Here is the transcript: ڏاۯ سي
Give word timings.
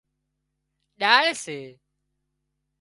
ڏاۯ 0.99 1.29
سي 1.43 1.59